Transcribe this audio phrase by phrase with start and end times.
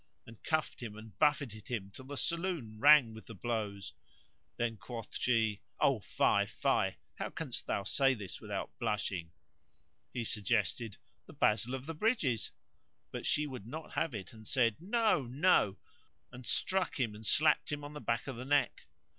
[0.25, 3.93] and cuffed him and buffeted him till the saloon rang with the blows.
[4.57, 6.23] Then quoth she, "O fie!
[6.41, 6.97] O fie!
[7.19, 9.31] how canst thou say this without blushing?"
[10.11, 12.49] He suggested, "The basil of the bridges;"
[13.11, 15.27] but she would not have it and she said, "No!
[15.27, 15.77] no!"
[16.31, 18.87] and struck him and slapped him on the back of the neck.